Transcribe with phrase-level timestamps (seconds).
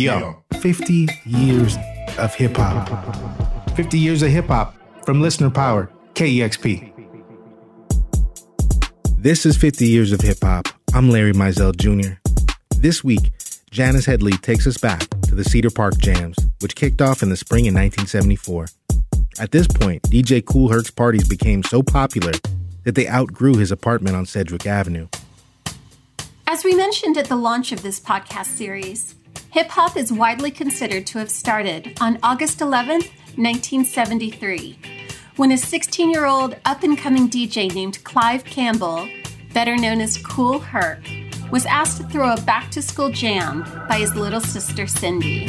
[0.00, 1.76] Yo, 50 years
[2.16, 2.88] of hip hop.
[3.76, 6.90] 50 years of hip hop from Listener Power, KEXP.
[9.18, 10.68] This is 50 years of hip hop.
[10.94, 12.14] I'm Larry Mizell Jr.
[12.78, 13.30] This week,
[13.70, 17.36] Janice Headley takes us back to the Cedar Park Jams, which kicked off in the
[17.36, 18.68] spring in 1974.
[19.38, 22.32] At this point, DJ Kool Herc's parties became so popular
[22.84, 25.08] that they outgrew his apartment on Sedgwick Avenue.
[26.46, 29.14] As we mentioned at the launch of this podcast series,
[29.50, 33.00] hip hop is widely considered to have started on August 11,
[33.36, 34.78] 1973,
[35.36, 39.08] when a 16 year old up and coming DJ named Clive Campbell,
[39.52, 41.00] better known as Kool Herc,
[41.50, 45.46] was asked to throw a back to school jam by his little sister Cindy.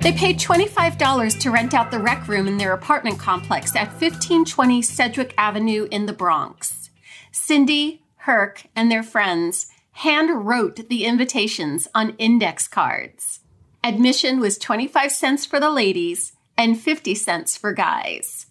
[0.00, 4.82] They paid $25 to rent out the rec room in their apartment complex at 1520
[4.82, 6.90] Sedgwick Avenue in the Bronx.
[7.30, 13.40] Cindy, Herc, and their friends hand wrote the invitations on index cards.
[13.82, 18.44] Admission was 25 cents for the ladies and 50 cents for guys.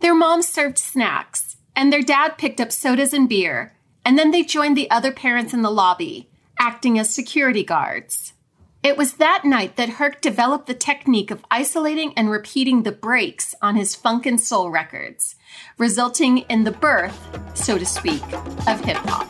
[0.00, 3.72] Their mom served snacks, and their dad picked up sodas and beer,
[4.04, 8.32] and then they joined the other parents in the lobby, acting as security guards.
[8.80, 13.52] It was that night that Herc developed the technique of isolating and repeating the breaks
[13.60, 15.34] on his funk and soul records,
[15.78, 17.18] resulting in the birth,
[17.54, 18.22] so to speak,
[18.68, 19.28] of hip hop.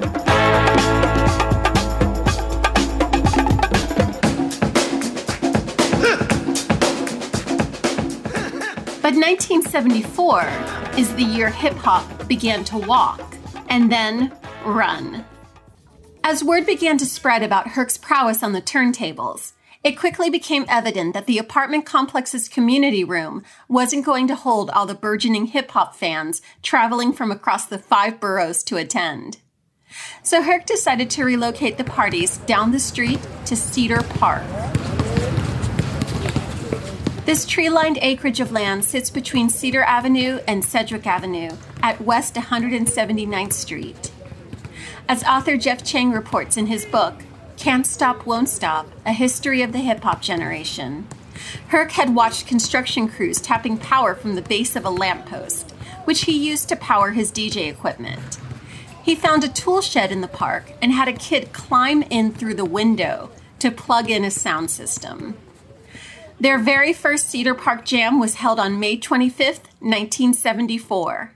[9.00, 10.42] But 1974
[10.98, 13.34] is the year hip hop began to walk
[13.70, 15.24] and then run.
[16.30, 21.14] As word began to spread about Herc's prowess on the turntables, it quickly became evident
[21.14, 25.96] that the apartment complex's community room wasn't going to hold all the burgeoning hip hop
[25.96, 29.38] fans traveling from across the five boroughs to attend.
[30.22, 34.44] So Herc decided to relocate the parties down the street to Cedar Park.
[37.24, 41.52] This tree lined acreage of land sits between Cedar Avenue and Sedgwick Avenue
[41.82, 44.10] at West 179th Street.
[45.10, 47.14] As author Jeff Chang reports in his book,
[47.56, 51.06] Can't Stop, Won't Stop A History of the Hip Hop Generation,
[51.68, 55.70] Herc had watched construction crews tapping power from the base of a lamppost,
[56.04, 58.36] which he used to power his DJ equipment.
[59.02, 62.54] He found a tool shed in the park and had a kid climb in through
[62.54, 63.30] the window
[63.60, 65.38] to plug in a sound system.
[66.38, 69.46] Their very first Cedar Park Jam was held on May 25,
[69.80, 71.32] 1974.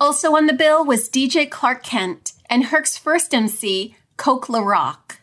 [0.00, 5.20] Also on the bill was DJ Clark Kent and Herc's first MC, Coke La Rock.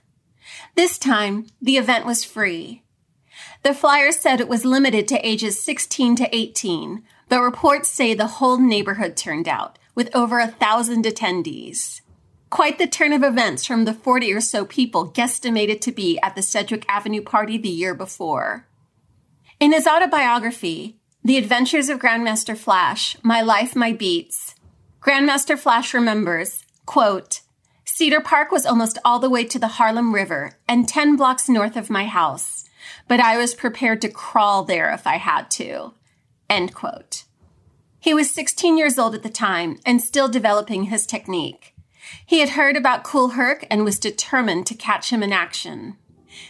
[0.76, 2.84] This time, the event was free.
[3.64, 8.28] The flyer said it was limited to ages 16 to 18, but reports say the
[8.28, 12.02] whole neighborhood turned out, with over a thousand attendees.
[12.50, 16.36] Quite the turn of events from the 40 or so people guesstimated to be at
[16.36, 18.66] the Sedgwick Avenue party the year before.
[19.60, 24.56] In his autobiography, The Adventures of Grandmaster Flash, My Life, My Beats,
[25.02, 27.42] Grandmaster Flash remembers, quote,
[27.86, 31.78] Cedar Park was almost all the way to the Harlem River and 10 blocks north
[31.78, 32.66] of my house,
[33.08, 35.94] but I was prepared to crawl there if I had to.
[36.50, 37.26] End quote.
[38.00, 41.76] He was 16 years old at the time and still developing his technique.
[42.26, 45.98] He had heard about Kool Herc and was determined to catch him in action.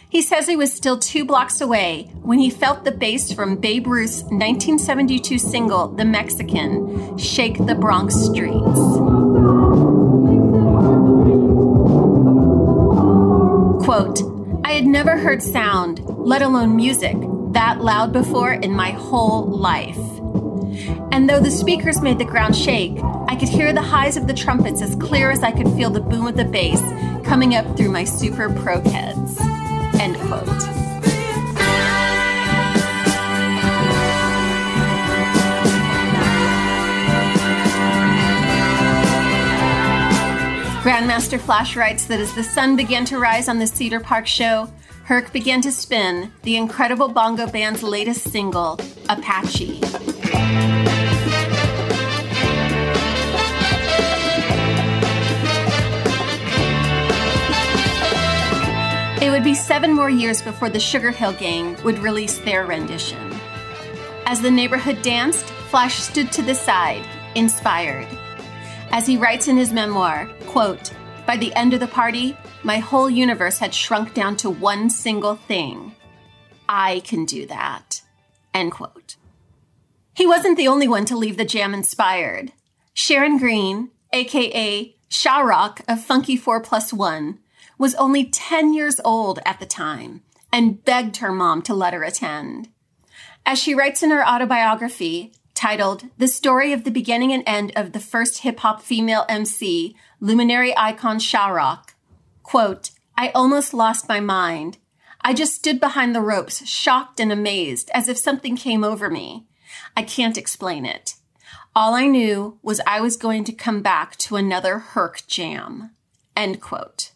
[0.08, 3.86] He says he was still two blocks away when he felt the bass from Babe
[3.86, 10.07] Ruth's 1972 single, The Mexican, shake the Bronx streets.
[13.98, 17.16] Quote, I had never heard sound, let alone music,
[17.50, 19.98] that loud before in my whole life.
[21.10, 24.34] And though the speakers made the ground shake, I could hear the highs of the
[24.34, 26.80] trumpets as clear as I could feel the boom of the bass
[27.26, 29.36] coming up through my super pro heads.
[30.00, 30.77] End quote.
[41.18, 44.72] Grandmaster Flash writes that as the sun began to rise on the Cedar Park show,
[45.02, 48.78] Herc began to spin the incredible bongo band's latest single,
[49.08, 49.80] Apache.
[59.20, 63.32] It would be seven more years before the Sugar Hill Gang would release their rendition.
[64.24, 67.04] As the neighborhood danced, Flash stood to the side,
[67.34, 68.06] inspired.
[68.92, 70.92] As he writes in his memoir, quote,
[71.28, 75.36] by the end of the party, my whole universe had shrunk down to one single
[75.36, 75.94] thing.
[76.66, 78.00] I can do that.
[78.54, 79.16] End quote.
[80.14, 82.52] He wasn't the only one to leave the jam inspired.
[82.94, 87.38] Sharon Green, aka Sha-Rock of Funky 4 Plus 1
[87.76, 92.04] was only 10 years old at the time and begged her mom to let her
[92.04, 92.70] attend.
[93.44, 97.90] As she writes in her autobiography, titled The Story of the Beginning and End of
[97.90, 101.94] the First Hip Hop Female MC, Luminary Icon Sha-Rock,
[102.44, 104.78] quote, I almost lost my mind.
[105.20, 109.48] I just stood behind the ropes, shocked and amazed, as if something came over me.
[109.96, 111.14] I can't explain it.
[111.74, 115.90] All I knew was I was going to come back to another Herc jam.
[116.36, 117.10] End quote.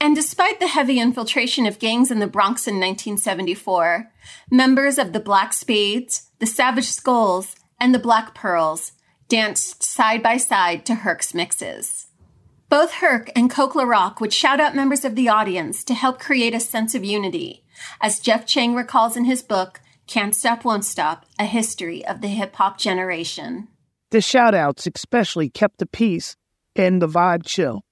[0.00, 4.10] And despite the heavy infiltration of gangs in the Bronx in 1974,
[4.50, 8.92] members of the Black Spades, the Savage Skulls, and the Black Pearls
[9.28, 12.06] danced side by side to Herc's mixes.
[12.68, 16.18] Both Herc and Coke La Rock would shout out members of the audience to help
[16.18, 17.64] create a sense of unity,
[18.00, 22.28] as Jeff Chang recalls in his book, Can't Stop, Won't Stop A History of the
[22.28, 23.68] Hip Hop Generation.
[24.10, 26.36] The shout outs especially kept the peace
[26.74, 27.82] and the vibe chill.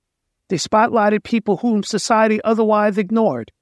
[0.48, 3.52] They spotlighted people whom society otherwise ignored.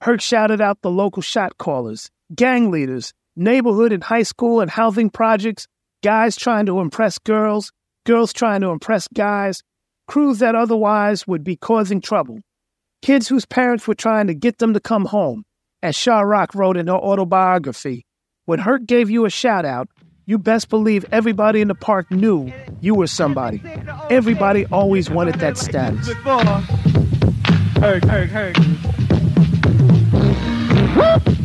[0.00, 5.10] Herc shouted out the local shot callers, gang leaders, neighborhood and high school and housing
[5.10, 5.66] projects,
[6.02, 7.72] guys trying to impress girls,
[8.04, 9.62] girls trying to impress guys,
[10.08, 12.40] crews that otherwise would be causing trouble,
[13.00, 15.44] kids whose parents were trying to get them to come home.
[15.82, 18.04] As Sha-Rock wrote in her autobiography,
[18.44, 19.88] when Herc gave you a shout out,
[20.26, 23.60] you best believe everybody in the park knew you were somebody.
[24.10, 26.10] Everybody always wanted that status.
[26.24, 26.42] All
[31.16, 31.36] right,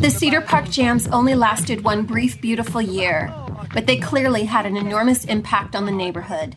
[0.00, 3.32] The Cedar Park Jams only lasted one brief, beautiful year,
[3.74, 6.56] but they clearly had an enormous impact on the neighborhood.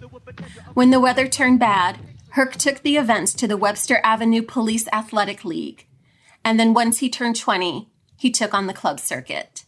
[0.73, 1.99] When the weather turned bad,
[2.29, 5.87] Herc took the events to the Webster Avenue Police Athletic League
[6.43, 9.65] and then once he turned 20, he took on the club circuit.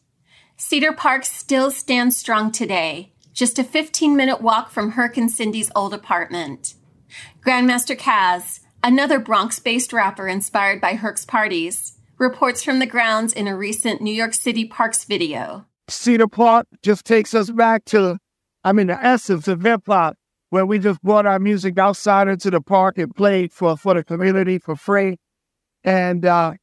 [0.58, 5.72] Cedar Park still stands strong today, just a 15 minute walk from Herc and Cindy's
[5.76, 6.76] old apartment.
[7.46, 13.48] Grandmaster Caz, another Bronx based rapper inspired by Herc's parties, reports from the grounds in
[13.48, 15.66] a recent New York City Parks video.
[15.90, 18.20] Cedar Park just takes us back to,
[18.64, 20.18] I mean, the essence of hip hop,
[20.52, 24.04] where we just brought our music outside into the park and played for, for the
[24.04, 25.18] community for free.
[25.84, 26.54] And uh,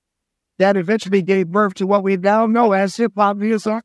[0.58, 3.82] that eventually gave birth to what we now know as hip hop music.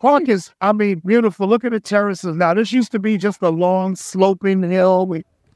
[0.00, 1.48] Park is, I mean, beautiful.
[1.48, 2.54] Look at the terraces now.
[2.54, 5.06] This used to be just a long, sloping hill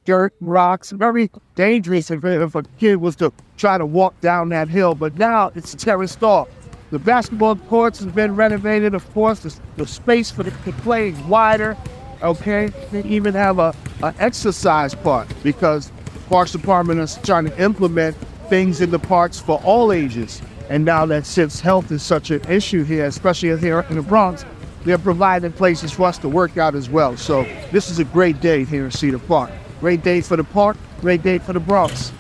[0.05, 4.95] dirt, rocks, very dangerous if, a kid was to try to walk down that hill.
[4.95, 6.49] But now it's terraced off.
[6.91, 9.41] The basketball courts has been renovated, of course.
[9.41, 11.77] The, the space for the, the play is wider.
[12.23, 15.91] Okay, they even have a, a exercise park because
[16.29, 18.17] Parks Department is trying to implement
[18.49, 20.43] things in the parks for all ages.
[20.69, 24.45] And now that since health is such an issue here, especially here in the Bronx,
[24.85, 27.17] they're providing places for us to work out as well.
[27.17, 29.51] So this is a great day here in Cedar Park.
[29.83, 32.13] Great day for the park, great day for the Bronx.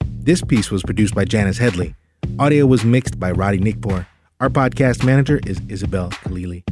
[0.00, 1.94] This piece was produced by Janice Headley.
[2.38, 4.06] Audio was mixed by Roddy Nikpour.
[4.40, 6.62] Our podcast manager is Isabel Khalili.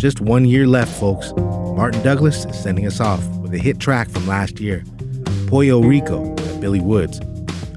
[0.00, 1.34] Just one year left, folks.
[1.36, 4.84] Martin Douglas is sending us off with a hit track from last year,
[5.48, 7.20] Pollo Rico by Billy Woods.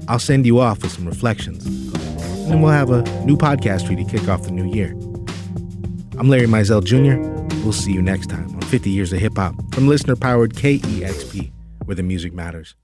[0.08, 1.86] I'll send you off with some reflections.
[2.46, 4.92] And we'll have a new podcast for you to kick off the new year.
[6.18, 7.20] I'm Larry Mizell Jr.
[7.64, 11.52] We'll see you next time on 50 Years of Hip Hop from listener powered KEXP,
[11.84, 12.74] where the music matters.